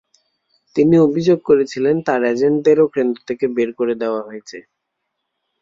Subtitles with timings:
[0.75, 4.57] তিনি অভিযোগ করেছিলেন, তাঁর এজেন্টদেরও কেন্দ্র থেকে বের করে দেওয়া হয়েছে।